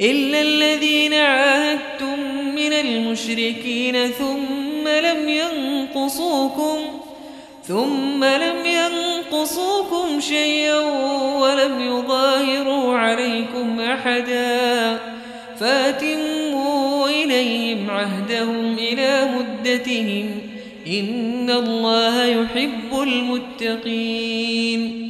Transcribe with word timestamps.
إلا 0.00 0.40
الذين 0.40 1.14
عاهدتم 1.14 2.20
من 2.54 2.72
المشركين 2.72 4.08
ثم 4.08 4.88
لم 4.88 5.28
ينقصوكم 5.28 6.76
ثم 7.68 8.24
لم 8.24 8.56
ينقصوكم 8.66 10.20
شيئا 10.20 10.78
ولم 11.40 11.80
يظاهروا 11.80 12.98
عليكم 12.98 13.80
أحدا 13.80 14.98
فأتموا 15.58 17.08
إليهم 17.08 17.90
عهدهم 17.90 18.74
إلى 18.78 19.28
مدتهم 19.38 20.30
إن 20.86 21.50
الله 21.50 22.24
يحب 22.24 23.02
المتقين. 23.02 25.09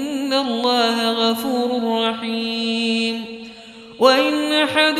إن 0.31 0.37
الله 0.37 1.11
غفور 1.11 2.01
رحيم 2.09 3.25
وإن 3.99 4.53
أحد 4.53 4.99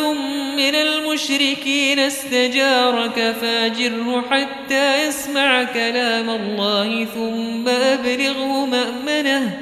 من 0.58 0.76
المشركين 0.76 2.00
استجارك 2.00 3.36
فاجره 3.42 4.24
حتى 4.32 5.08
يسمع 5.08 5.64
كلام 5.64 6.30
الله 6.30 7.06
ثم 7.06 7.68
أبلغه 7.68 8.66
مأمنه 8.66 9.58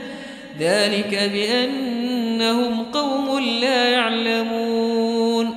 ذلك 0.59 1.31
بأنهم 1.33 2.83
قوم 2.83 3.39
لا 3.39 3.89
يعلمون 3.89 5.55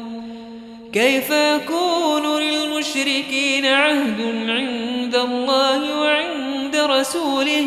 كيف 0.92 1.30
يكون 1.30 2.42
للمشركين 2.42 3.66
عهد 3.66 4.20
عند 4.48 5.14
الله 5.14 6.00
وعند 6.00 6.76
رسوله 6.76 7.66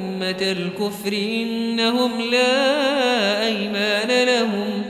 الكفر 0.41 1.13
إنهم 1.13 2.21
لا 2.21 3.43
أيمان 3.45 4.27
لهم 4.27 4.83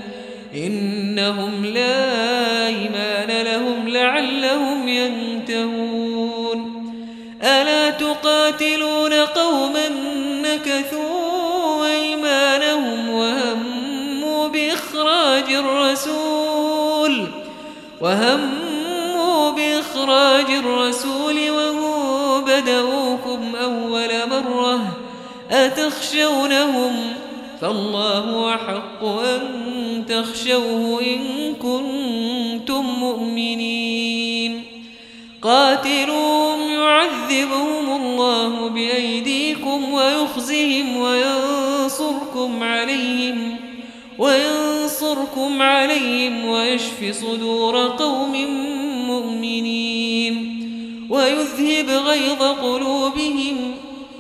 إنهم 0.56 1.66
لا 1.66 2.68
أيمان 2.68 3.46
لهم 3.46 3.88
لعلهم 3.88 4.88
ينتهون. 4.88 6.81
ألا 7.44 7.90
تقاتلون 7.90 9.13
قوما 9.13 9.90
نكثوا 10.41 11.85
أيمانهم 11.85 13.09
وهموا 13.09 14.47
بإخراج 14.47 15.53
الرسول 15.53 17.28
وهموا 18.02 19.52
بإخراج 19.52 20.52
الرسول 20.52 21.52
وهم 21.52 22.46
بدأوكم 22.46 23.55
أول 23.55 24.09
مرة. 24.29 25.01
أتخشونهم 25.52 26.94
فالله 27.62 28.56
أحق 28.56 29.03
أن 29.03 29.42
تخشوه 30.09 31.02
إن 31.02 31.53
كنتم 31.56 32.86
مؤمنين. 33.00 34.64
قاتلوهم 35.42 36.72
يعذبهم 36.72 38.02
الله 38.02 38.70
بأيديكم 38.70 39.94
ويخزهم 39.94 40.98
وينصركم 40.98 42.64
عليهم 42.64 43.56
وينصركم 44.18 45.62
عليهم 45.62 46.46
ويشف 46.46 47.16
صدور 47.22 47.88
قوم 47.88 48.46
مؤمنين 49.08 50.58
ويذهب 51.09 51.90
غيظ 51.90 52.44
قلوبهم 52.44 53.71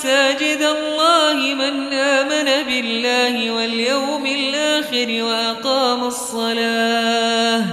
مساجد 0.00 0.62
الله 0.62 1.54
من 1.54 1.92
آمن 1.92 2.64
بالله 2.66 3.50
واليوم 3.50 4.26
الآخر 4.26 5.22
وأقام 5.24 6.04
الصلاة 6.04 7.64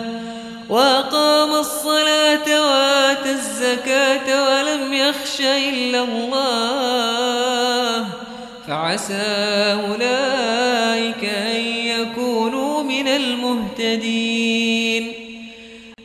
وأقام 0.69 1.53
الصلاة 1.53 2.47
وآتى 2.47 3.31
الزكاة 3.31 4.49
ولم 4.49 4.93
يخش 4.93 5.41
إلا 5.41 6.03
الله 6.03 8.05
فعسى 8.67 9.77
أولئك 9.87 11.23
أن 11.23 11.61
يكونوا 11.65 12.83
من 12.83 13.07
المهتدين 13.07 15.13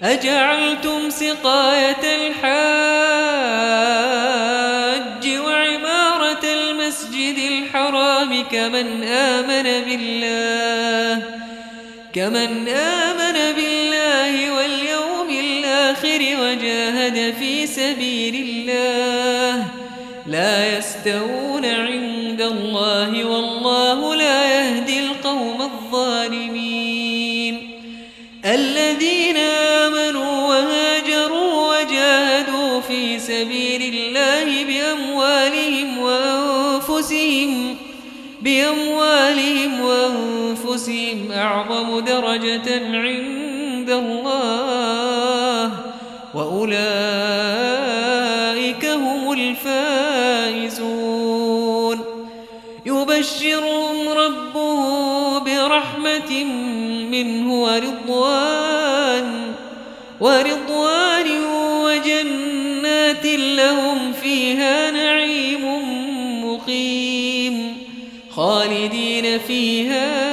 أجعلتم 0.02 1.10
سقاية 1.10 2.16
الحاج 2.16 2.71
كمن 8.52 9.04
آمن 9.04 9.62
بالله 9.86 11.22
كمن 12.14 12.68
آمن 12.68 13.52
بالله 13.56 14.52
واليوم 14.56 15.30
الآخر 15.30 16.20
وجاهد 16.40 17.34
في 17.38 17.66
سبيل 17.66 18.34
الله. 18.34 19.64
لا 20.26 20.78
يستوون 20.78 21.64
عند 21.64 22.40
الله 22.40 23.24
والله 23.24 24.14
لا 24.14 24.60
يهدي 24.60 25.00
القوم 25.00 25.62
الظالمين. 25.62 27.54
الذين 28.44 29.36
آمنوا 29.36 29.81
وأنفسهم 40.72 41.32
أعظم 41.32 42.00
درجة 42.00 42.96
عند 42.96 43.90
الله 43.90 45.70
وأولئك 46.34 46.84
هم 48.84 49.32
الفائزون. 49.32 50.72
يبشرهم 52.86 54.08
ربه 54.08 55.38
برحمة 55.38 56.44
منه 57.10 57.62
ورضوان 57.62 59.52
ورضوان 60.20 61.26
وجنات 61.84 63.26
لهم 63.26 64.12
فيها 64.12 64.90
نعيم 64.90 65.64
مقيم 66.44 67.76
خالدين 68.30 69.38
فيها 69.38 70.31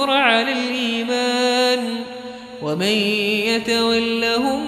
الكفر 0.00 0.10
على 0.10 0.52
الإيمان 0.52 1.96
ومن 2.62 2.86
يتولهم 3.46 4.60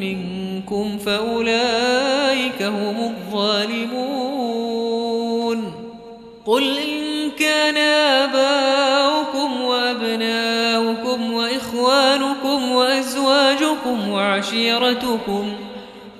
منكم 0.00 0.98
فأولئك 0.98 2.62
هم 2.62 3.14
الظالمون 3.32 4.12
قل 6.46 6.78
إن 6.78 7.30
كان 7.38 7.76
آباؤكم 7.76 9.60
وأبناؤكم 9.60 11.32
وإخوانكم 11.32 12.72
وأزواجكم 12.72 14.08
وعشيرتكم 14.08 15.52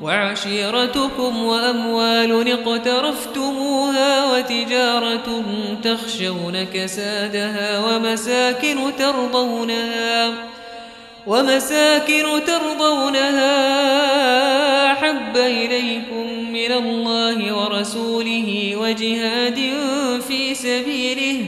وعشيرتكم 0.03 1.45
وأموال 1.45 2.53
اقترفتموها 2.53 4.33
وتجارة 4.33 5.45
تخشون 5.85 6.65
كسادها 6.65 7.79
ومساكن 7.87 8.97
ترضونها 8.99 10.35
ومساكن 11.27 12.25
ترضونها 12.47 13.55
حب 14.95 15.37
إليكم 15.37 16.53
من 16.53 16.73
الله 16.73 17.57
ورسوله 17.57 18.77
وجهاد 18.77 19.61
في 20.29 20.55
سبيله 20.55 21.47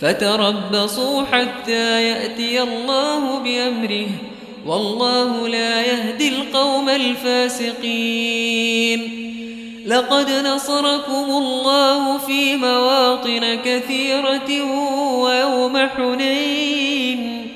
فتربصوا 0.00 1.22
حتى 1.32 2.08
يأتي 2.08 2.62
الله 2.62 3.38
بأمره 3.38 4.33
والله 4.66 5.48
لا 5.48 5.82
يهدي 5.82 6.28
القوم 6.28 6.88
الفاسقين. 6.88 8.40
لقد 9.86 10.30
نصركم 10.30 11.24
الله 11.30 12.18
في 12.18 12.56
مواطن 12.56 13.58
كثيرة 13.64 14.62
ويوم 15.20 15.76
حنين 15.76 17.48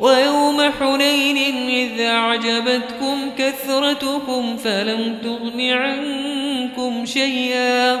ويوم 0.00 0.62
حنين 0.80 1.36
إذ 1.68 2.00
أعجبتكم 2.00 3.30
كثرتكم 3.38 4.56
فلم 4.56 5.18
تغن 5.22 5.60
عنكم 5.70 7.06
شيئا. 7.06 8.00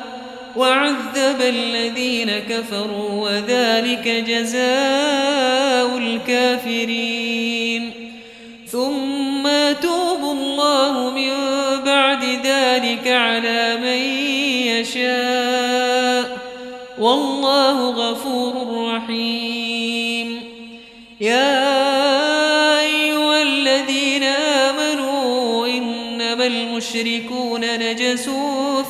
وعذب 0.55 1.41
الذين 1.41 2.31
كفروا 2.49 3.29
وذلك 3.29 4.07
جزاء 4.27 5.97
الكافرين. 5.97 7.91
ثم 8.67 9.43
توب 9.81 10.37
الله 10.37 11.09
من 11.09 11.31
بعد 11.85 12.23
ذلك 12.23 13.07
على 13.07 13.77
من 13.77 13.99
يشاء. 14.67 16.37
والله 16.99 17.89
غفور 17.89 18.85
رحيم. 18.95 20.43
يا 21.21 21.69
أيها 22.79 23.41
الذين 23.41 24.23
آمنوا 24.23 25.67
إنما 25.67 26.45
المشركون 26.45 27.61
نجس 27.79 28.29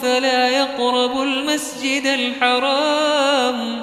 فلا 0.02 0.50
يقربوا 0.50 1.24
المسجد 1.24 2.06
الحرام 2.06 3.82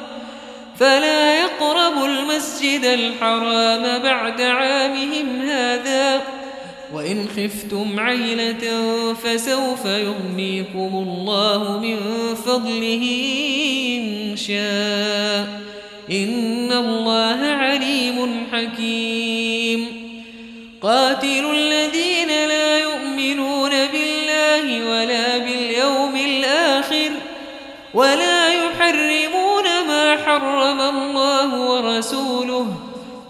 فلا 0.78 1.40
يقربوا 1.40 2.06
المسجد 2.06 2.84
الحرام 2.84 4.02
بعد 4.02 4.40
عامهم 4.40 5.40
هذا. 5.40 6.22
وإن 6.94 7.26
خفتم 7.36 8.00
عيلة 8.00 8.64
فسوف 9.14 9.84
يغنيكم 9.84 11.06
الله 11.08 11.78
من 11.78 11.96
فضله 12.34 13.04
إن 13.98 14.36
شاء. 14.36 15.60
إن 16.10 16.72
الله 16.72 17.46
عليم 17.46 18.46
حكيم. 18.52 20.08
قاتل 20.82 21.44
الذين 21.54 22.17
ولا 27.94 28.52
يحرمون 28.52 29.64
ما 29.88 30.16
حرم 30.26 30.80
الله 30.80 31.70
ورسوله 31.70 32.66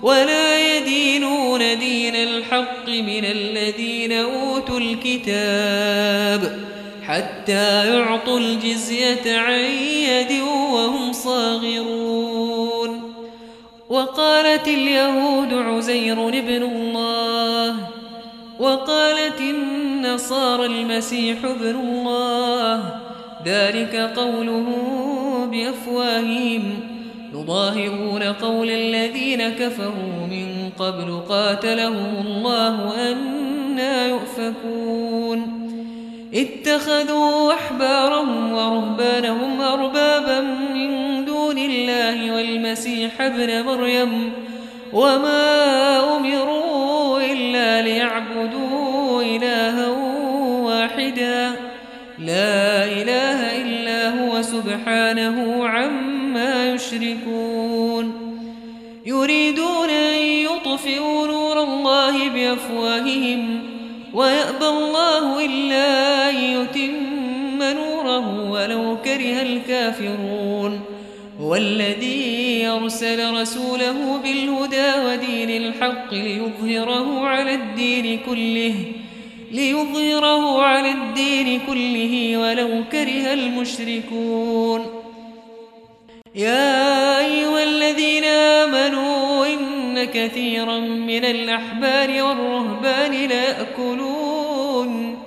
ولا 0.02 0.76
يدينون 0.76 1.78
دين 1.78 2.14
الحق 2.16 2.88
من 2.88 3.24
الذين 3.24 4.12
أوتوا 4.12 4.78
الكتاب 4.78 6.58
حتى 7.06 7.96
يعطوا 7.96 8.38
الجزية 8.38 9.38
عن 9.38 9.60
يد 10.08 10.42
وهم 10.42 11.12
صاغرون. 11.12 13.08
وقالت 13.88 14.68
اليهود 14.68 15.54
عزير 15.54 16.28
ابن 16.28 16.62
الله 16.62 17.76
وقالت 18.60 19.40
النصارى 19.40 20.66
المسيح 20.66 21.44
ابن 21.44 21.76
الله 21.76 23.07
ذلك 23.46 24.12
قوله 24.16 24.64
بأفواههم. 25.52 26.62
يضاهئون 27.34 28.22
قول 28.22 28.70
الذين 28.70 29.48
كفروا 29.48 30.26
من 30.30 30.70
قبل 30.78 31.20
قاتلهم 31.28 32.26
الله 32.26 32.94
أنا 33.12 34.06
يؤفكون. 34.06 35.68
اتخذوا 36.34 37.52
أحبارهم 37.52 38.52
ورهبانهم 38.52 39.60
أربابا 39.60 40.40
من 40.74 41.24
دون 41.24 41.58
الله 41.58 42.34
والمسيح 42.36 43.20
ابن 43.20 43.62
مريم. 43.62 44.32
وما 44.92 46.16
أمروا 46.16 47.20
إلا 47.20 47.77
سبحانه 54.58 55.68
عما 55.68 56.74
يشركون. 56.74 58.12
يريدون 59.06 59.90
أن 59.90 60.22
يطفئوا 60.22 61.26
نور 61.26 61.62
الله 61.62 62.28
بأفواههم 62.28 63.62
ويأبى 64.14 64.66
الله 64.66 65.44
إلا 65.44 65.86
أن 66.30 66.34
يتم 66.34 67.62
نوره 67.62 68.50
ولو 68.50 68.96
كره 69.04 69.42
الكافرون. 69.42 70.80
هو 71.40 71.56
الذي 71.56 72.60
يرسل 72.62 73.40
رسوله 73.40 74.20
بالهدى 74.22 74.90
ودين 75.06 75.50
الحق 75.62 76.14
ليظهره 76.14 77.26
على 77.26 77.54
الدين 77.54 78.18
كله. 78.26 78.74
ليظهره 79.52 80.62
على 80.62 80.90
الدين 80.90 81.60
كله 81.66 82.36
ولو 82.36 82.84
كره 82.92 83.32
المشركون. 83.32 84.86
يا 86.34 87.18
أيها 87.18 87.62
الذين 87.62 88.24
آمنوا 88.24 89.46
إن 89.46 90.04
كثيرا 90.04 90.78
من 90.78 91.24
الأحبار 91.24 92.22
والرهبان 92.22 93.12
لا 93.28 93.44
يأكلون 93.44 95.18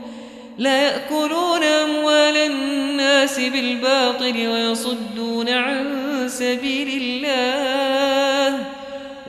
لا 0.58 0.84
يأكلون 0.84 1.63
أموال 1.63 2.38
الناس 2.38 3.40
بالباطل 3.40 4.48
ويصدون 4.48 5.50
عن 5.50 5.86
سبيل 6.28 7.01
الله. 7.01 8.66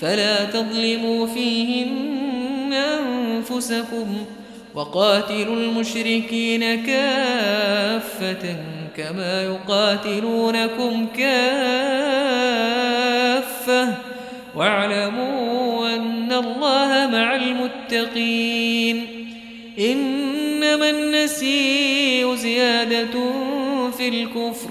فلا 0.00 0.44
تظلموا 0.44 1.26
فيهن 1.26 2.72
أنفسكم 2.72 4.24
وقاتلوا 4.74 5.56
المشركين 5.56 6.86
كافة 6.86 8.56
كما 8.96 9.42
يقاتلونكم 9.42 11.06
كافة. 11.16 11.40
واعلموا 14.56 15.88
أن 15.96 16.32
الله 16.32 17.08
مع 17.12 17.36
المتقين. 17.36 19.06
إنما 19.78 20.90
النسيء 20.90 22.34
زيادة 22.34 23.32
في 23.98 24.08
الكفر 24.08 24.70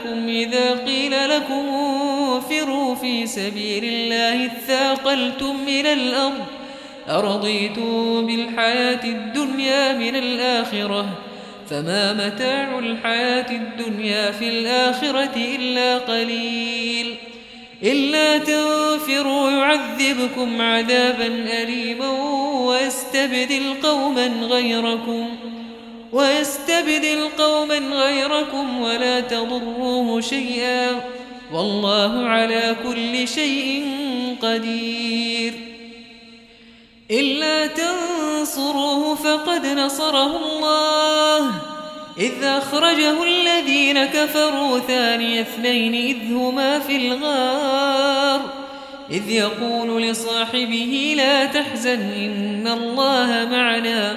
لكم 0.00 0.28
إذا 0.28 0.74
قيل 0.74 1.28
لكم 1.28 1.68
انفروا 1.68 2.94
في 2.94 3.26
سبيل 3.26 3.84
الله 3.84 4.46
اثاقلتم 4.46 5.56
إلى 5.66 5.92
الأرض 5.92 6.44
أرضيتم 7.08 8.26
بالحياة 8.26 9.04
الدنيا 9.04 9.92
من 9.92 10.16
الآخرة 10.16 11.06
فما 11.70 12.12
متاع 12.12 12.78
الحياة 12.78 13.50
الدنيا 13.50 14.30
في 14.30 14.48
الآخرة 14.48 15.36
إلا 15.36 15.98
قليل 15.98 17.16
إلا 17.82 18.38
تنفروا 18.38 19.50
يعذبكم 19.50 20.60
عذابا 20.60 21.26
أليما 21.62 22.10
ويستبدل 22.66 23.74
قوما 23.82 24.26
غيركم 24.26 25.28
ويستبدل 26.12 27.28
قوما 27.38 27.78
غيركم 27.78 28.80
ولا 28.80 29.20
تضروه 29.20 30.20
شيئا 30.20 31.00
والله 31.52 32.26
على 32.26 32.76
كل 32.84 33.28
شيء 33.28 33.86
قدير. 34.42 35.54
إلا 37.10 37.66
تنصروه 37.66 39.14
فقد 39.14 39.66
نصره 39.66 40.36
الله. 40.36 41.52
إذ 42.18 42.44
أخرجه 42.44 43.22
الذين 43.22 44.04
كفروا 44.04 44.78
ثاني 44.78 45.40
اثنين 45.40 45.94
إذ 45.94 46.34
هما 46.34 46.78
في 46.78 46.96
الغار. 46.96 48.40
إذ 49.10 49.30
يقول 49.30 50.02
لصاحبه 50.02 51.14
لا 51.16 51.44
تحزن 51.44 52.00
إن 52.00 52.68
الله 52.68 53.48
معنا. 53.50 54.16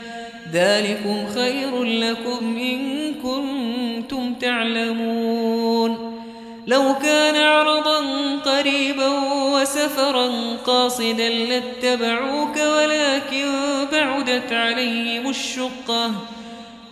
ذلكم 0.53 1.25
خير 1.35 1.83
لكم 1.83 2.57
إن 2.57 3.13
كنتم 3.13 4.33
تعلمون. 4.33 6.17
لو 6.67 6.95
كان 7.03 7.35
عرضا 7.35 7.99
قريبا 8.45 9.07
وسفرا 9.53 10.31
قاصدا 10.65 11.29
لاتبعوك 11.29 12.57
ولكن 12.57 13.47
بعدت 13.91 14.53
عليهم 14.53 15.29
الشقة. 15.29 16.11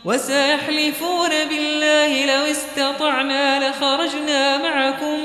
وسيحلفون 0.05 1.29
بالله 1.49 2.25
لو 2.25 2.51
استطعنا 2.51 3.69
لخرجنا 3.69 4.57
معكم. 4.57 5.17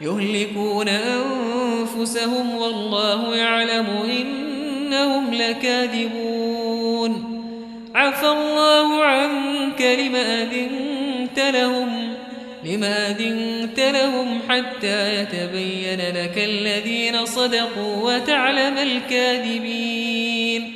يهلكون 0.00 0.88
أنفسهم 0.88 2.54
والله 2.54 3.36
يعلم 3.36 3.86
إنهم 4.04 5.34
لكاذبون. 5.34 7.33
عفى 7.94 8.26
الله 8.26 9.04
عنك 9.04 9.82
لما 9.82 10.42
أذنت 10.42 11.38
لهم 11.38 12.14
لما 12.64 13.10
أذنت 13.10 13.80
لهم 13.80 14.38
حتى 14.48 15.20
يتبين 15.20 15.98
لك 15.98 16.32
الذين 16.36 17.26
صدقوا 17.26 18.14
وتعلم 18.14 18.78
الكاذبين. 18.78 20.72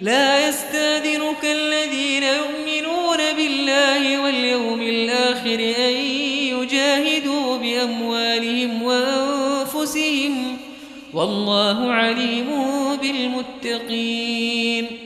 لا 0.00 0.48
يستاذنك 0.48 1.44
الذين 1.44 2.22
يؤمنون 2.22 3.18
بالله 3.36 4.22
واليوم 4.22 4.80
الآخر 4.80 5.74
أن 5.78 5.92
يجاهدوا 6.54 7.58
بأموالهم 7.58 8.82
وأنفسهم. 8.82 10.56
والله 11.14 11.92
عليم 11.92 12.46
بالمتقين. 13.02 15.05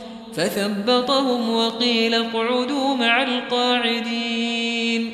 فثبطهم 0.35 1.49
وقيل 1.49 2.13
اقعدوا 2.13 2.95
مع 2.95 3.23
القاعدين. 3.23 5.11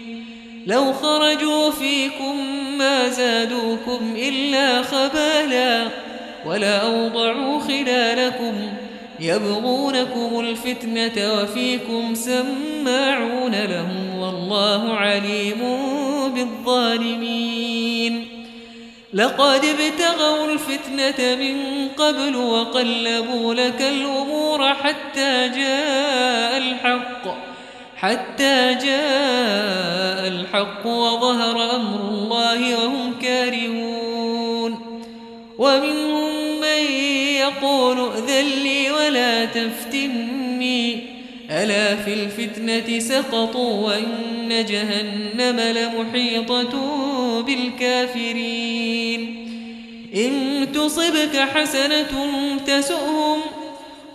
لو 0.68 0.94
خرجوا 0.94 1.72
فيكم 1.72 2.38
ما 2.78 3.10
زادوكم 3.10 4.16
إلا 4.16 4.82
خبالا 4.82 5.88
ولا 6.46 6.78
أوضعوا 6.78 7.60
خلالكم 7.60 8.54
يبغونكم 9.20 10.40
الفتنة 10.40 11.34
وفيكم 11.34 12.16
سماعون 12.16 13.52
لهم 13.52 14.20
والله 14.20 14.94
عليم 14.94 15.78
بالظالمين. 16.36 18.28
لقد 19.14 19.66
ابتغوا 19.66 20.52
الفتنة 20.52 21.36
من 21.36 21.88
قبل 21.98 22.36
وقلبوا 22.36 23.54
لك 23.54 23.82
الأمور 23.82 24.74
حتى 24.74 25.50
جاء 25.50 26.58
الحق. 26.58 27.24
حتى 27.98 28.74
جاء 28.74 30.28
الحق 30.28 30.88
وظهر 30.88 31.76
أمر 31.76 32.10
الله 32.10 32.76
وهم 32.76 33.20
كارهون. 33.20 35.02
ومنهم 35.58 36.62
من 36.62 36.92
يقول 37.36 38.00
ائذن 38.00 38.46
لي 38.64 38.92
ولا 38.92 39.46
تفتني. 39.46 40.47
ألا 41.64 41.96
في 41.96 42.14
الفتنة 42.14 43.00
سقطوا 43.00 43.88
وإن 43.88 44.66
جهنم 44.66 45.60
لمحيطة 45.60 46.74
بالكافرين. 47.42 49.22
إن 50.16 50.68
تصبك 50.74 51.36
حسنة 51.56 52.28
تسؤهم 52.68 53.40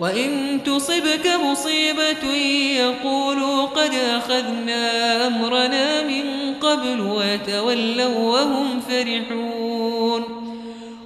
وإن 0.00 0.60
تصبك 0.64 1.30
مصيبة 1.44 2.34
يقولوا 2.76 3.62
قد 3.62 3.94
أخذنا 3.94 5.26
أمرنا 5.26 6.02
من 6.02 6.54
قبل 6.60 7.00
ويتولوا 7.00 8.16
وهم 8.16 8.80
فرحون. 8.80 10.22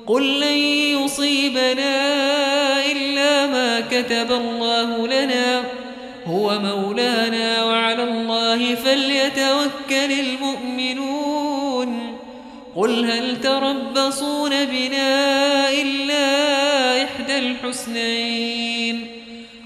قل 0.06 0.40
لن 0.40 0.58
يصيبنا 1.02 1.96
إلا 2.92 3.46
ما 3.46 3.80
كتب 3.80 4.32
الله 4.32 5.06
لنا 5.06 5.62
هو 6.26 6.58
مولانا 6.58 7.64
وعلى 7.64 8.02
الله 8.02 8.74
فليتوكل 8.74 10.12
المؤمنون. 10.20 12.16
قل 12.76 13.10
هل 13.10 13.40
تربصون 13.40 14.50
بنا 14.50 15.70
إلا 15.70 16.24
إحدى 17.04 17.38
الحسنين؟ 17.38 19.06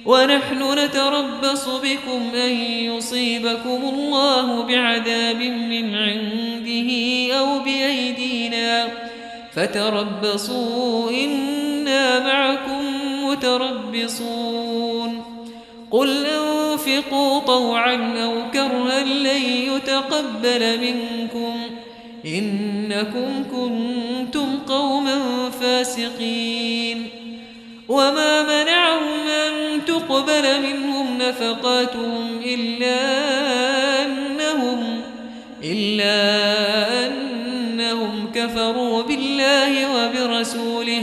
ونحن 0.07 0.79
نتربص 0.79 1.69
بكم 1.69 2.31
أن 2.35 2.51
يصيبكم 2.65 3.81
الله 3.95 4.63
بعذاب 4.63 5.43
من 5.43 5.95
عنده 5.95 6.91
أو 7.39 7.59
بأيدينا. 7.59 8.89
فتربصوا 9.55 11.11
إنا 11.11 12.19
معكم 12.19 12.85
متربصون. 13.27 14.50
قل 15.91 16.27
أنفقوا 16.27 17.39
طوعا 17.41 18.15
أو 18.25 18.51
كرها 18.53 19.05
لن 19.05 19.43
يتقبل 19.45 20.81
منكم 20.81 21.61
إنكم 22.27 23.45
كنتم 23.51 24.59
قوما 24.69 25.21
فاسقين 25.61 27.09
وما 27.89 28.43
منعهم 28.43 29.29
أن 29.29 29.85
تقبل 29.85 30.63
منهم 30.63 31.19
نفقاتهم 31.19 32.41
إلا 32.45 33.01
أنهم 34.05 35.01
إلا 35.65 36.17
أنهم 37.07 38.31
كفروا 38.35 39.03
بالله 39.03 39.73
وبرسوله 39.97 41.03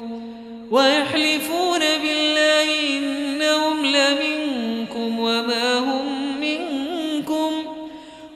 ويحلفون 0.71 1.79
بالله 1.79 2.97
إنهم 2.97 3.85
لمنكم 3.85 5.19
وما 5.19 5.77
هم 5.77 6.05
منكم 6.41 7.51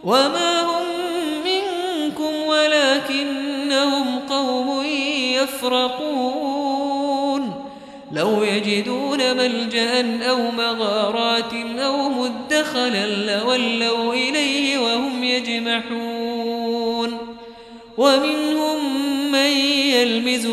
وما 0.04 0.62
هم 0.62 0.86
منكم 1.46 2.34
ولكنهم 2.48 4.20
قوم 4.20 4.84
يفرقون 5.44 6.66
لو 8.12 8.44
يجدون 8.44 9.38
ملجأ 9.38 10.20
أو 10.30 10.52
مغارات 10.52 11.54
أو 11.80 12.10
مدخلا 12.10 13.08
لولوا 13.08 14.14
إليه 14.14 14.78
وهم 14.78 15.24
يجمحون 15.24 17.18
ومنهم 17.98 18.55
من 18.55 18.55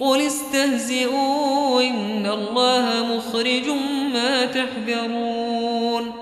قل 0.00 0.20
استهزئوا 0.20 1.80
إن 1.80 2.26
الله 2.26 3.16
مخرج 3.16 3.68
ما 4.12 4.44
تحذرون. 4.44 6.12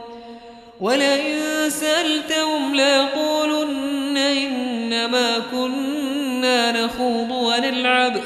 ولئن 0.80 1.38
سألتهم 1.68 2.74
ليقولن 2.74 4.16
إنما 4.16 5.38
كنا 5.52 6.84
نخوض 6.84 7.30
ونلعب. 7.30 8.20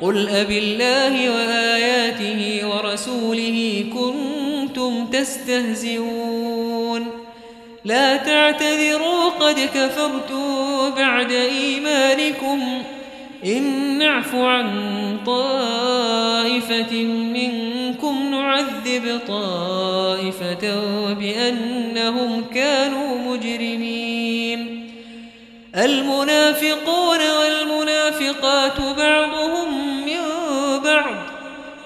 قل 0.00 0.28
أب 0.28 0.50
الله 0.50 1.30
وآياته 1.30 2.68
ورسوله 2.68 3.84
كنتم 3.94 5.06
تستهزئون. 5.06 7.06
لا 7.84 8.16
تعتذروا 8.16 9.30
قد 9.30 9.60
كفرتوا 9.74 10.88
بعد 10.88 11.32
إيمانكم. 11.32 12.82
إن 13.44 13.98
نعف 13.98 14.34
عن 14.34 14.68
طائفة 15.26 16.94
منكم 17.04 18.30
نعذب 18.30 19.20
طائفة 19.28 20.84
بأنهم 21.14 22.44
كانوا 22.54 23.18
مجرمين. 23.18 24.90
المنافقون 25.76 27.18
والمنافقات 27.18 28.80
بعضهم 28.98 29.96
من 30.06 30.20
بعض 30.84 31.14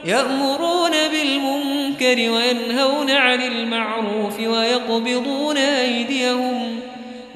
يأمرون 0.05 0.91
بالمنكر 1.13 2.31
وينهون 2.33 3.11
عن 3.11 3.43
المعروف 3.43 4.41
ويقبضون 4.41 5.57
أيديهم. 5.57 6.81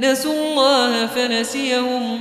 نسوا 0.00 0.32
الله 0.32 1.06
فنسيهم. 1.06 2.20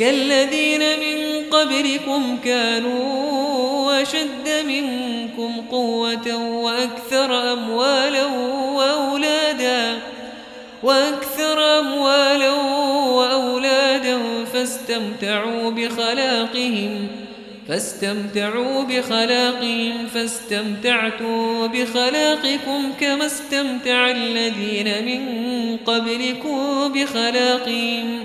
كالذين 0.00 0.80
من 0.80 1.50
قبلكم 1.50 2.38
كانوا 2.44 4.02
أشد 4.02 4.66
منكم 4.66 5.60
قوة 5.70 6.36
وأكثر 6.36 7.52
أموالا 7.52 8.26
وأولادا 8.74 9.98
وأكثر 10.82 11.78
أموالا 11.78 12.50
وأولادا 13.10 14.18
فاستمتعوا 14.52 15.70
بخلاقهم 15.70 17.08
فاستمتعوا 17.68 18.82
بخلاقهم 18.82 20.06
فاستمتعتوا 20.14 21.66
بخلاقكم 21.66 22.92
كما 23.00 23.26
استمتع 23.26 24.10
الذين 24.10 25.04
من 25.04 25.76
قبلكم 25.76 26.88
بخلاقهم 26.92 28.24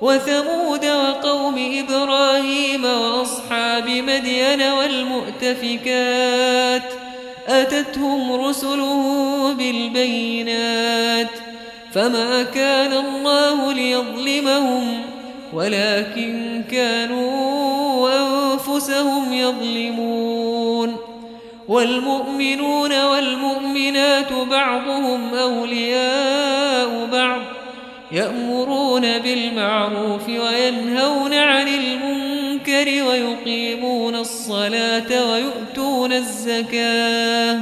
وثمود 0.00 0.84
وقوم 0.86 1.84
إبراهيم 1.88 2.84
وأصحاب 2.84 3.88
مدين 3.88 4.62
والمؤتفكات 4.62 6.12
أتتهم 7.48 8.32
رسله 8.32 9.52
بالبينات 9.58 11.30
فما 11.92 12.42
كان 12.42 12.92
الله 12.92 13.72
ليظلمهم 13.72 15.02
ولكن 15.52 16.62
كانوا 16.70 18.10
أنفسهم 18.20 19.32
يظلمون 19.32 20.96
والمؤمنون 21.68 23.04
والمؤمنات 23.04 24.32
بعضهم 24.32 25.34
أولياء 25.34 27.08
بعض 27.12 27.40
يأمرون 28.12 29.18
بالمعروف 29.18 30.28
وينهون 30.28 31.34
عن 31.34 31.68
المنكر 31.68 33.04
ويقيمون 33.04 34.14
الصلاة 34.14 35.32
ويؤتون 35.32 36.12
الزكاة 36.12 37.60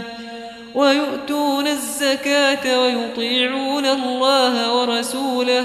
ويؤتون 0.74 1.66
الزكاة 1.66 2.80
ويطيعون 2.80 3.86
الله 3.86 4.80
ورسوله. 4.80 5.64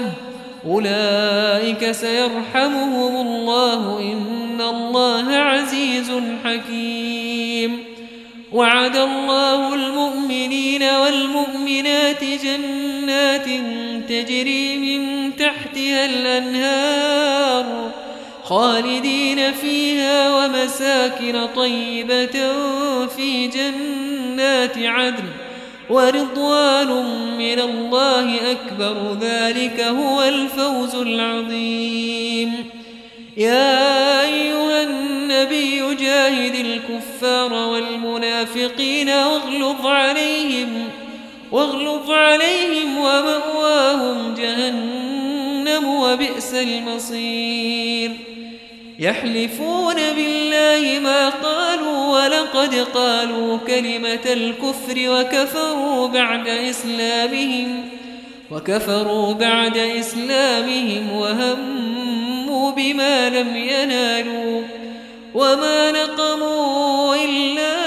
أولئك 0.66 1.90
سيرحمهم 1.90 3.26
الله. 3.26 3.98
إن 4.00 4.60
الله 4.60 5.36
عزيز 5.36 6.12
حكيم. 6.44 7.84
وعد 8.52 8.96
الله 8.96 9.74
المؤمنين 9.74 10.82
والمؤمنات 10.82 12.24
جنات 12.24 13.48
تجري 14.08 14.78
من 14.78 15.30
تحتها 15.36 16.04
الأنهار 16.04 17.90
خالدين 18.44 19.52
فيها 19.52 20.36
ومساكن 20.36 21.46
طيبة 21.56 22.52
في 23.06 23.48
جنات 23.48 24.78
عدن 24.78 25.24
ورضوان 25.90 26.88
من 27.38 27.60
الله 27.60 28.50
أكبر. 28.50 29.16
ذلك 29.20 29.80
هو 29.80 30.22
الفوز 30.22 30.94
العظيم. 30.94 32.70
يا 33.36 34.22
أيها 34.22 34.82
النبي 34.82 35.94
جاهد 35.94 36.54
الكفار 36.54 37.52
والمنافقين 37.52 39.08
واغلظ 39.08 39.86
عليهم 39.86 40.88
واغلظ 41.52 42.10
عليهم 42.10 42.98
ومأواهم 42.98 44.34
جهنم 44.34 45.88
وبئس 45.88 46.54
المصير. 46.54 48.10
يحلفون 48.98 49.94
بالله 49.94 51.00
ما 51.00 51.28
قالوا 51.28 52.24
ولقد 52.24 52.74
قالوا 52.74 53.58
كلمة 53.66 54.26
الكفر 54.26 54.94
وكفروا 54.96 56.08
بعد 56.08 56.48
إسلامهم 56.48 57.88
وكفروا 58.50 59.32
بعد 59.32 59.76
إسلامهم 59.76 61.12
وهموا 61.12 62.70
بما 62.70 63.28
لم 63.28 63.56
ينالوا 63.56 64.62
وما 65.34 65.90
نقموا 65.90 67.14
إلا 67.14 67.81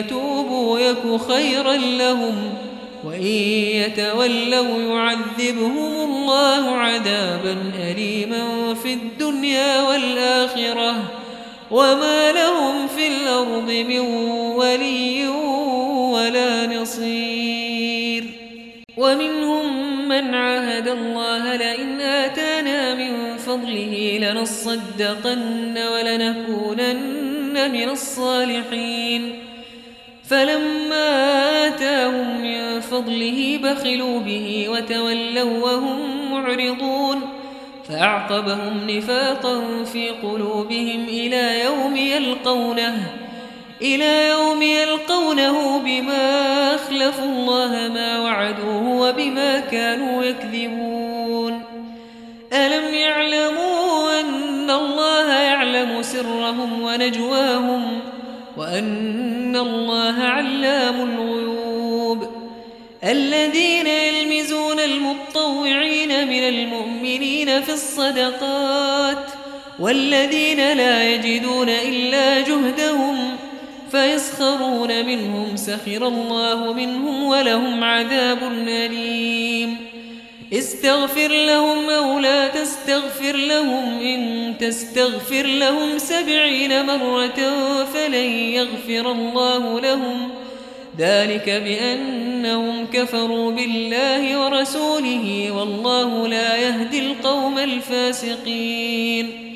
يتوبوا 0.00 0.78
يك 0.78 1.20
خيرا 1.28 1.76
لهم. 1.76 2.54
وإن 3.04 3.22
يتولوا 3.22 4.78
يعذبهم 4.78 6.10
الله 6.10 6.76
عذابا 6.76 7.56
أليما 7.90 8.74
في 8.74 8.92
الدنيا 8.92 9.82
والآخرة. 9.82 10.94
وما 11.70 12.32
لهم 12.32 12.88
في 12.88 13.08
الأرض 13.08 13.70
من 13.70 13.98
ولي 14.56 15.28
ولا 16.12 16.66
نصير. 16.66 18.24
ومنهم 18.96 20.08
من 20.08 20.34
عاهد 20.34 20.88
الله 20.88 21.56
لئن 21.56 22.00
آتانا 22.00 22.94
من 22.94 23.36
فضله 23.36 24.18
لنصدقن 24.22 25.78
ولنكونن 25.78 27.70
من 27.72 27.88
الصالحين. 27.88 29.49
فلما 30.30 31.66
آتاهم 31.66 32.40
من 32.40 32.80
فضله 32.80 33.60
بخلوا 33.62 34.20
به 34.20 34.66
وتولوا 34.68 35.64
وهم 35.64 36.30
معرضون 36.32 37.20
فأعقبهم 37.88 38.90
نفاقا 38.90 39.84
في 39.84 40.08
قلوبهم 40.08 41.04
إلى 41.08 41.64
يوم 41.64 41.96
يلقونه 41.96 43.06
إلى 43.82 44.28
يوم 44.28 44.62
يلقونه 44.62 45.78
بما 45.78 46.74
أخلفوا 46.74 47.24
الله 47.24 47.90
ما 47.94 48.20
وعدوه 48.20 48.88
وبما 48.88 49.60
كانوا 49.60 50.24
يكذبون. 50.24 51.62
ألم 52.52 52.94
يعلموا 52.94 54.20
أن 54.20 54.70
الله 54.70 55.32
يعلم 55.32 56.02
سرهم 56.02 56.82
ونجواهم؟ 56.82 58.00
وأن 58.56 59.56
الله 59.56 60.22
علام 60.22 61.00
الغيوب. 61.00 62.28
الذين 63.04 63.86
يلمزون 63.86 64.80
المطوعين 64.80 66.28
من 66.28 66.42
المؤمنين 66.42 67.60
في 67.62 67.72
الصدقات 67.72 69.26
والذين 69.78 70.72
لا 70.72 71.14
يجدون 71.14 71.68
إلا 71.68 72.40
جهدهم 72.40 73.36
فيسخرون 73.90 75.06
منهم 75.06 75.56
سخر 75.56 76.08
الله 76.08 76.72
منهم 76.72 77.24
ولهم 77.24 77.84
عذاب 77.84 78.42
أليم. 78.68 79.76
استغفر 80.52 81.28
لهم 81.28 81.90
أو 81.90 82.18
لا 82.18 82.48
تستغفر 82.48 83.36
لهم 83.36 84.00
إن 84.00 84.54
تستغفر 84.60 85.46
لهم 85.46 85.98
سبعين 85.98 86.86
مرة 86.86 87.40
فلن 87.84 88.30
يغفر 88.30 89.12
الله 89.12 89.80
لهم. 89.80 90.30
ذلك 90.98 91.50
بأنهم 91.50 92.86
كفروا 92.92 93.52
بالله 93.52 94.40
ورسوله 94.40 95.50
والله 95.58 96.28
لا 96.28 96.56
يهدي 96.56 96.98
القوم 96.98 97.58
الفاسقين. 97.58 99.46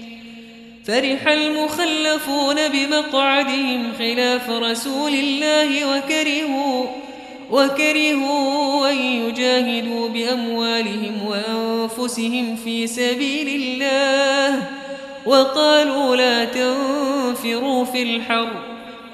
فرح 0.86 1.28
المخلفون 1.28 2.56
بمقعدهم 2.68 3.92
خلاف 3.98 4.50
رسول 4.50 5.14
الله 5.14 5.96
وكرهوا 5.96 6.73
وكرهوا 7.54 8.90
أن 8.90 8.96
يجاهدوا 8.96 10.08
بأموالهم 10.08 11.26
وأنفسهم 11.26 12.56
في 12.56 12.86
سبيل 12.86 13.48
الله 13.48 14.62
وقالوا 15.26 16.16
لا 16.16 16.44
تنفروا 16.44 17.84
في 17.84 18.02
الحر 18.02 18.48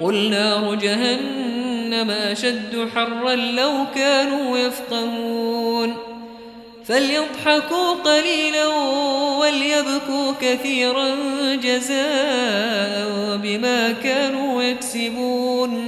قل 0.01 0.29
نار 0.29 0.75
جهنم 0.75 2.11
أشد 2.11 2.89
حرا 2.95 3.35
لو 3.35 3.71
كانوا 3.95 4.57
يفقهون 4.57 5.95
فليضحكوا 6.85 7.93
قليلا 7.93 8.67
وليبكوا 9.39 10.33
كثيرا 10.41 11.15
جزاء 11.55 13.37
بما 13.43 13.91
كانوا 13.91 14.63
يكسبون 14.63 15.87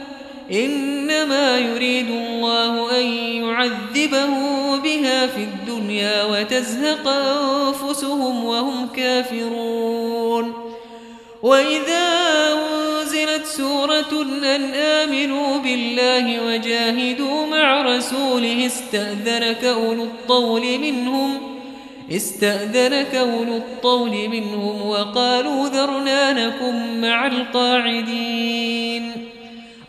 إنما 0.51 1.59
يريد 1.59 2.09
الله 2.09 2.99
أن 2.99 3.05
يعذبه 3.43 4.33
بها 4.77 5.27
في 5.27 5.43
الدنيا 5.43 6.23
وتزهق 6.23 7.07
أنفسهم 7.07 8.45
وهم 8.45 8.87
كافرون. 8.87 10.53
وإذا 11.41 12.07
أنزلت 12.53 13.45
سورة 13.45 14.21
أن 14.55 14.73
آمنوا 14.73 15.57
بالله 15.57 16.45
وجاهدوا 16.47 17.45
مع 17.45 17.81
رسوله 17.81 18.65
استأذنك 18.65 19.63
أولو 19.63 20.03
الطول 20.03 20.79
منهم 20.79 21.37
استأذنك 22.11 23.15
أولو 23.15 23.57
الطول 23.57 24.29
منهم 24.29 24.81
وقالوا 24.81 25.67
ذرنا 25.67 26.33
نكن 26.33 27.01
مع 27.01 27.27
القاعدين. 27.27 29.10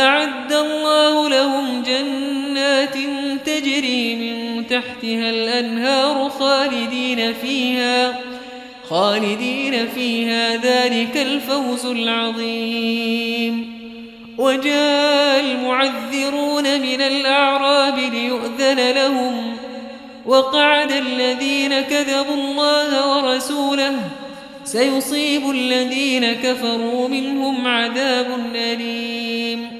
أعد 0.00 0.52
الله 0.52 1.28
لهم 1.28 1.82
جنات 1.82 2.94
تجري 3.46 4.16
من 4.16 4.66
تحتها 4.66 5.30
الأنهار 5.30 6.28
خالدين 6.30 7.34
فيها 7.34 8.20
خالدين 8.88 9.88
فيها 9.88 10.56
ذلك 10.56 11.16
الفوز 11.16 11.86
العظيم. 11.86 13.80
وجاء 14.38 15.40
المعذرون 15.40 16.80
من 16.80 17.00
الأعراب 17.00 17.98
ليؤذن 17.98 18.90
لهم 18.90 19.56
وقعد 20.26 20.92
الذين 20.92 21.80
كذبوا 21.80 22.34
الله 22.34 23.16
ورسوله 23.16 23.96
سيصيب 24.64 25.50
الذين 25.50 26.32
كفروا 26.32 27.08
منهم 27.08 27.66
عذاب 27.66 28.26
أليم. 28.54 29.79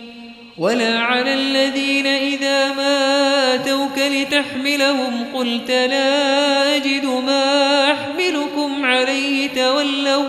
ولا 0.61 0.99
على 0.99 1.33
الذين 1.33 2.07
إذا 2.07 2.73
ما 2.73 3.55
أتوك 3.55 3.97
لتحملهم 3.97 5.25
قلت 5.33 5.71
لا 5.71 6.75
أجد 6.75 7.05
ما 7.05 7.83
أحملكم 7.91 8.85
عليه 8.85 9.49
تولوا 9.49 10.25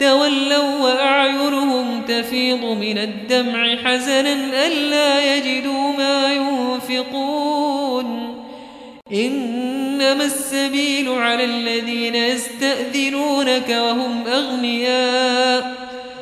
تولوا 0.00 0.78
وأعينهم 0.80 2.02
تفيض 2.08 2.64
من 2.64 2.98
الدمع 2.98 3.76
حزنا 3.76 4.66
ألا 4.66 5.36
يجدوا 5.36 5.92
ما 5.98 6.32
ينفقون 6.34 8.08
إنما 9.12 10.24
السبيل 10.24 11.08
على 11.08 11.44
الذين 11.44 12.14
يستأذنونك 12.14 13.68
وهم 13.68 14.26
أغنياء 14.26 15.88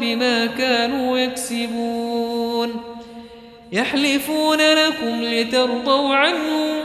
بما 0.00 0.46
كانوا 0.46 1.18
يكسبون. 1.18 2.80
يحلفون 3.72 4.60
لكم 4.60 5.22
لترضوا 5.22 6.14
عنهم 6.14 6.82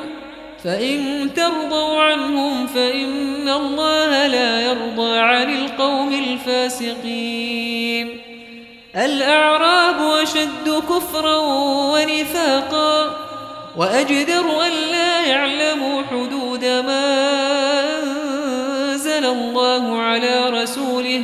فإن 0.64 1.30
ترضوا 1.36 2.02
عنهم 2.02 2.68
فإن 2.68 3.50
الله 3.50 4.28
لا 4.28 4.62
يرضى 4.62 5.18
عن 5.18 5.58
القوم 5.58 6.14
الفاسقين. 6.14 8.22
الأعراب 8.96 10.02
أشد 10.22 10.84
كفرا 10.90 11.36
ونفاقا 11.92 13.18
وأجدر 13.78 14.66
أن 14.66 14.72
لا 14.92 15.26
يعلموا 15.26 16.02
حدود 16.12 16.66
ما 16.66 17.26
أنزل 18.04 19.26
الله 19.26 20.02
على 20.02 20.50
رسوله. 20.50 21.24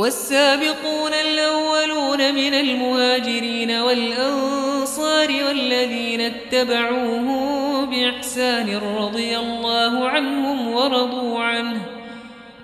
والسابقون 0.00 1.12
الأولون 1.12 2.34
من 2.34 2.54
المهاجرين 2.54 3.70
والأنصار 3.70 5.28
والذين 5.48 6.20
اتبعوهم 6.20 7.90
بإحسان 7.90 8.76
رضي 8.98 9.38
الله 9.38 10.08
عنهم 10.08 10.68
ورضوا 10.72 11.38
عنه 11.38 11.80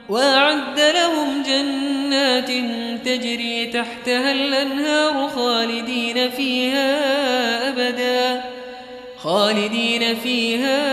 وأعد 0.09 0.81
لهم 0.81 1.43
جنات 1.43 2.51
تجري 3.05 3.67
تحتها 3.67 4.33
الأنهار 4.33 5.29
خالدين 5.29 6.31
فيها 6.31 6.89
أبدا 7.69 8.45
خالدين 9.19 10.17
فيها 10.17 10.87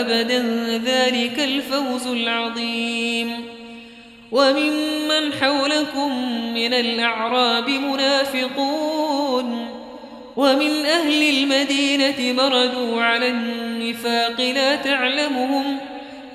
أبدا 0.00 0.38
ذلك 0.84 1.38
الفوز 1.38 2.06
العظيم 2.06 3.59
وممن 4.32 5.32
حولكم 5.40 6.10
من 6.54 6.74
الأعراب 6.74 7.70
منافقون 7.70 9.68
ومن 10.36 10.86
أهل 10.86 11.22
المدينة 11.22 12.42
مردوا 12.42 13.02
على 13.02 13.28
النفاق 13.28 14.40
لا 14.40 14.76
تعلمهم 14.76 15.78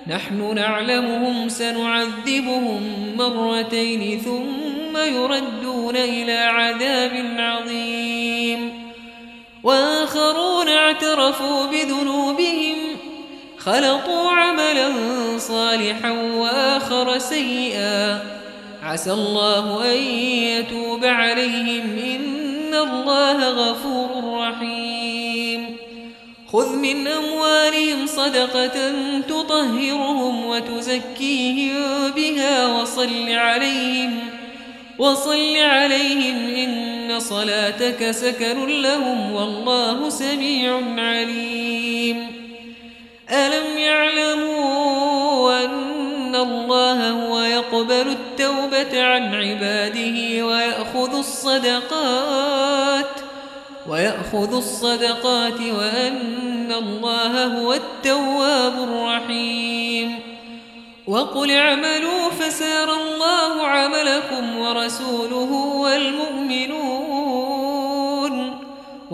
نحن 0.08 0.56
نعلمهم 0.56 1.50
سنعذبهم 1.50 2.82
مرتين 3.18 4.20
ثم 4.20 4.98
يردون 4.98 5.96
إلى 5.96 6.38
عذاب 6.38 7.36
عظيم. 7.38 8.86
وآخرون 9.64 10.70
اعترفوا 10.70 11.66
بذنوبهم 11.66 12.78
خلطوا 13.66 14.30
عملا 14.32 14.91
صالحا 15.38 16.11
وآخر 16.11 17.18
سيئا. 17.18 18.20
عسى 18.84 19.13
الله 19.13 19.91
أن 19.91 19.97
يتوب 19.97 21.05
عليهم. 21.05 21.97
إن 21.97 22.74
الله 22.74 23.49
غفور 23.49 24.39
رحيم. 24.39 25.78
خذ 26.53 26.76
من 26.76 27.07
أموالهم 27.07 28.07
صدقة 28.07 28.91
تطهرهم 29.22 30.45
وتزكيهم 30.45 32.11
بها 32.16 32.82
وصل 32.82 33.30
عليهم. 33.30 34.20
وصل 34.99 35.57
عليهم. 35.57 36.55
إن 36.55 37.20
صلاتك 37.20 38.11
سكن 38.11 38.82
لهم 38.82 39.32
والله 39.32 40.09
سميع 40.09 40.82
عليم. 40.97 41.64
ألم 43.32 43.78
يعلموا 43.78 45.65
أن 45.65 46.36
الله 46.36 47.09
هو 47.09 47.39
يقبل 47.39 48.07
التوبة 48.07 49.03
عن 49.03 49.36
عباده 49.36 50.45
ويأخذ 50.45 51.17
الصدقات 51.17 53.05
ويأخذ 53.89 54.55
الصدقات 54.55 55.59
وأن 55.59 56.71
الله 56.71 57.45
هو 57.45 57.73
التواب 57.73 58.73
الرحيم 58.84 60.19
وقل 61.07 61.51
اعملوا 61.51 62.30
فسار 62.39 62.93
الله 62.93 63.67
عملكم 63.67 64.57
ورسوله 64.57 65.51
والمؤمنون 65.76 66.95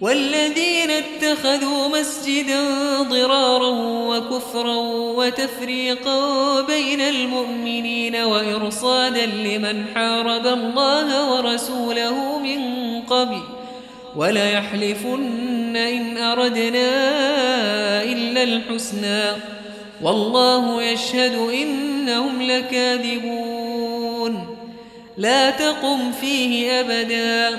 والذين 0.00 0.90
اتخذوا 0.90 1.88
مسجدا 1.88 2.62
ضرارا 3.02 3.68
وكفرا 4.08 4.76
وتفريقا 5.16 6.60
بين 6.60 7.00
المؤمنين 7.00 8.16
وإرصادا 8.16 9.26
لمن 9.26 9.84
حارب 9.94 10.46
الله 10.46 11.32
ورسوله 11.32 12.38
من 12.38 12.60
قبل 13.00 13.40
ولا 14.16 14.50
يحلفن 14.50 15.76
إن 15.76 16.18
أردنا 16.18 16.92
إلا 18.02 18.42
الحسنى 18.42 19.22
والله 20.02 20.82
يشهد 20.82 21.34
إنهم 21.34 22.42
لكاذبون 22.42 23.76
لا 25.16 25.50
تقم 25.50 26.12
فيه 26.12 26.80
أبدا 26.80 27.58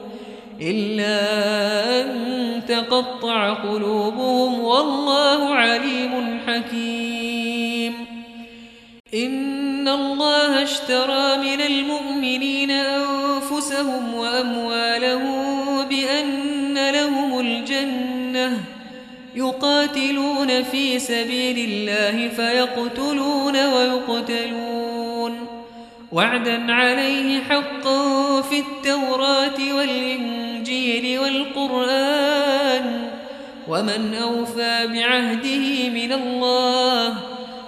إلا 0.61 1.21
أن 2.01 2.61
تقطع 2.67 3.53
قلوبهم 3.53 4.59
والله 4.59 5.55
عليم 5.55 6.39
حكيم. 6.47 7.93
إن 9.13 9.87
الله 9.87 10.63
اشترى 10.63 11.37
من 11.37 11.61
المؤمنين 11.61 12.71
أنفسهم 12.71 14.13
وأموالهم 14.13 15.85
بأن 15.85 16.89
لهم 16.89 17.39
الجنة 17.39 18.57
يقاتلون 19.35 20.63
في 20.63 20.99
سبيل 20.99 21.57
الله 21.69 22.27
فيقتلون 22.27 23.65
ويقتلون. 23.65 25.60
وعدا 26.11 26.73
عليه 26.73 27.43
حقا 27.49 28.41
في 28.41 28.59
التوراة 28.59 29.73
والإنجيل 29.77 31.19
والقرآن. 31.19 33.09
ومن 33.67 34.13
أوفى 34.21 34.87
بعهده 34.87 35.89
من 35.89 36.11
الله 36.13 37.15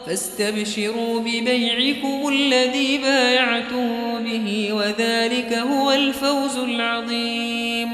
فاستبشروا 0.06 1.20
ببيعكم 1.20 2.28
الذي 2.28 2.98
بايعتم 2.98 4.24
به 4.24 4.70
وذلك 4.74 5.54
هو 5.54 5.91
الفوز 5.91 6.58
العظيم. 6.58 7.89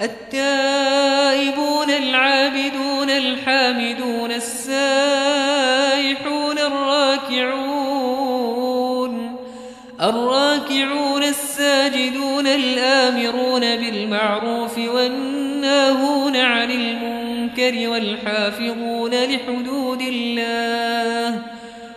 التائبون 0.00 1.90
العابدون 1.90 3.10
الحامدون 3.10 4.32
السائحون 4.32 5.50
الراكعون 6.58 7.69
الراكعون 10.02 11.22
الساجدون 11.22 12.46
الآمرون 12.46 13.60
بالمعروف 13.60 14.78
والناهون 14.78 16.36
عن 16.36 16.70
المنكر 16.70 17.88
والحافظون 17.88 19.10
لحدود 19.10 20.00
الله 20.00 21.42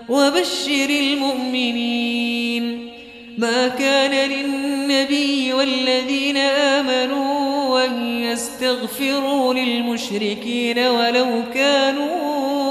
وبشر 0.10 0.90
المؤمنين 0.90 2.90
ما 3.38 3.68
كان 3.68 4.30
للنبي 4.30 5.54
والذين 5.54 6.38
آمنوا 6.38 7.86
أن 7.86 8.24
يستغفروا 8.24 9.54
للمشركين 9.54 10.80
ولو 10.80 11.44
كانوا 11.54 12.12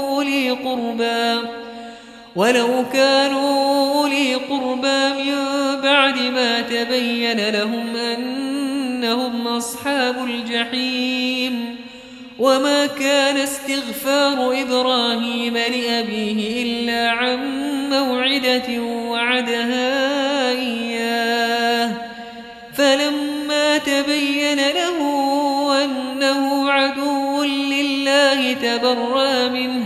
أولي 0.09 0.49
قربى 0.49 1.62
ولو 2.35 2.85
كانوا 2.93 3.93
أولي 3.93 4.35
قربى 4.35 5.23
من 5.23 5.35
بعد 5.81 6.19
ما 6.19 6.61
تبين 6.61 7.49
لهم 7.49 7.95
أنهم 7.95 9.47
أصحاب 9.47 10.15
الجحيم 10.25 11.75
وما 12.39 12.85
كان 12.85 13.37
استغفار 13.37 14.61
إبراهيم 14.61 15.53
لأبيه 15.53 16.63
إلا 16.63 17.09
عن 17.09 17.39
موعدة 17.89 18.81
وعدها 18.81 20.51
إياه. 20.51 21.91
فلما 22.73 23.77
تبين 23.77 24.57
له 24.57 24.99
أنه 25.85 26.71
عدو 26.71 27.43
لله 27.43 28.53
تبرى 28.53 29.49
منه 29.49 29.85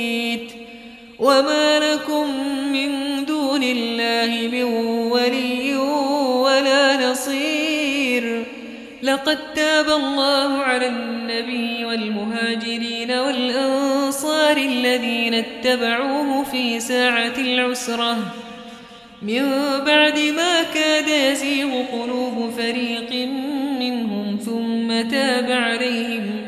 وما 1.21 1.79
لكم 1.79 2.27
من 2.71 3.11
الله 3.63 4.49
من 4.51 4.63
ولي 5.11 5.75
ولا 6.45 7.11
نصير 7.11 8.45
لقد 9.03 9.37
تاب 9.53 9.89
الله 9.89 10.57
على 10.57 10.87
النبي 10.87 11.85
والمهاجرين 11.85 13.11
والأنصار 13.11 14.57
الذين 14.57 15.33
اتبعوه 15.33 16.43
في 16.43 16.79
ساعة 16.79 17.33
العسرة 17.37 18.17
من 19.21 19.43
بعد 19.85 20.19
ما 20.19 20.63
كاد 20.73 21.07
يزيغ 21.07 21.83
قلوب 21.91 22.51
فريق 22.57 23.27
منهم 23.79 24.39
ثم 24.45 25.09
تاب 25.09 25.51
عليهم 25.51 26.47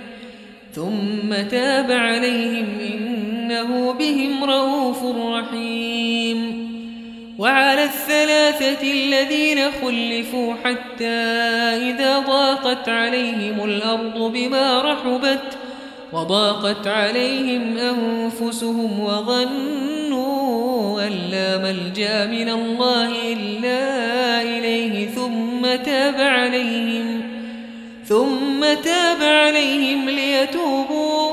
ثم 0.75 1.33
تاب 1.51 1.91
عليهم 1.91 3.32
إنه 3.53 3.93
بهم 3.93 4.43
رؤوف 4.43 5.03
رحيم. 5.03 6.63
وعلى 7.39 7.83
الثلاثة 7.83 8.91
الذين 8.91 9.59
خلفوا 9.81 10.53
حتى 10.63 11.05
إذا 11.89 12.19
ضاقت 12.19 12.89
عليهم 12.89 13.63
الأرض 13.63 14.31
بما 14.33 14.81
رحبت 14.81 15.57
وضاقت 16.13 16.87
عليهم 16.87 17.77
أنفسهم 17.77 18.99
وظنوا 18.99 21.01
أن 21.07 21.11
لا 21.31 21.57
ملجأ 21.57 22.25
من 22.25 22.49
الله 22.49 23.09
إلا 23.33 24.41
إليه 24.41 25.07
ثم 25.07 25.83
تاب 25.85 26.21
عليهم 26.21 27.21
ثم 28.05 28.61
تاب 28.83 29.21
عليهم 29.21 30.09
ليتوبوا 30.09 31.32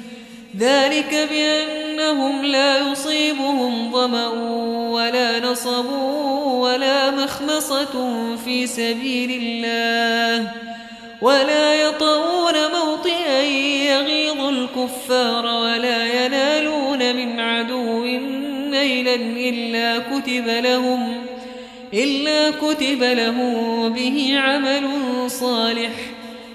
ذلك 0.57 1.29
بأنهم 1.31 2.45
لا 2.45 2.91
يصيبهم 2.91 3.91
ظمأ 3.91 4.27
ولا 4.91 5.39
نصب 5.39 5.85
ولا 6.45 7.11
مخمصة 7.11 8.15
في 8.45 8.67
سبيل 8.67 9.41
الله 9.43 10.51
ولا 11.21 11.75
يطؤون 11.75 12.53
موطئا 12.73 13.41
يغيظ 13.91 14.41
الكفار 14.41 15.45
ولا 15.45 16.25
ينالون 16.25 17.15
من 17.15 17.39
عدو 17.39 18.05
نيلا 18.69 19.15
إلا 19.15 19.99
كتب 19.99 20.47
لهم 20.47 21.13
إلا 21.93 22.51
كتب 22.51 23.03
لهم 23.03 23.89
به 23.93 24.33
عمل 24.37 24.89
صالح 25.27 25.91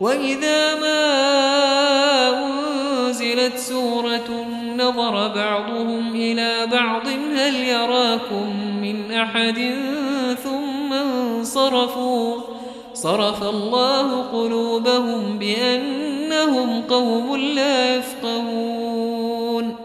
وإذا 0.00 0.74
ما 0.74 1.04
أنزلت 2.46 3.58
سورة 3.58 4.46
نظر 4.76 5.28
بعضهم 5.28 6.14
إلى 6.14 6.66
بعض 6.72 7.06
هل 7.36 7.54
يراكم 7.54 8.56
من 8.82 9.12
أحد 9.12 9.74
ثم 10.44 10.92
انصرفوا 10.92 12.40
صرف 12.94 13.42
الله 13.42 14.22
قلوبهم 14.22 15.38
بأنهم 15.38 16.82
قوم 16.82 17.36
لا 17.36 17.96
يفقهون 17.96 19.76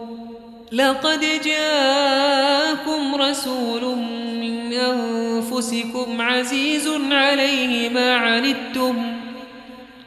لقد 0.72 1.20
جاءكم 1.44 3.14
رسول 3.14 3.96
من 4.40 4.72
أنفسكم 4.72 6.20
عزيز 6.20 6.88
عليه 7.10 7.88
ما 7.88 8.14
عنتم 8.14 9.19